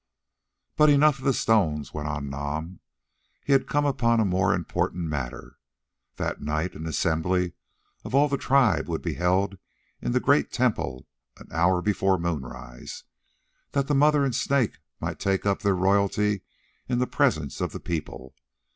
[0.77, 2.79] But enough of the stones, went on Nam;
[3.45, 5.59] he had come upon a more important matter.
[6.15, 7.53] That night an assembly
[8.03, 9.59] of all the tribe would be held
[10.01, 13.03] in the great temple an hour before moonrise,
[13.73, 16.41] that the Mother and the Snake might take up their royalty
[16.89, 18.33] in the presence of the people.